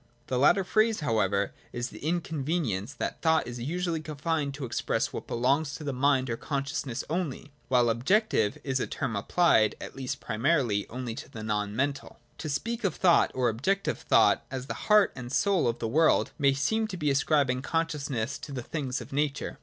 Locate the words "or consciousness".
6.27-7.03